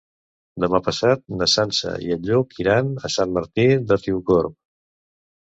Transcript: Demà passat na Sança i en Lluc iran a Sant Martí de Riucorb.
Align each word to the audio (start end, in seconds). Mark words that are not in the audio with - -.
Demà 0.63 0.77
passat 0.85 1.21
na 1.41 1.47
Sança 1.53 1.93
i 2.07 2.15
en 2.15 2.25
Lluc 2.31 2.57
iran 2.65 2.91
a 3.11 3.13
Sant 3.17 3.37
Martí 3.37 3.69
de 3.93 4.01
Riucorb. 4.01 4.59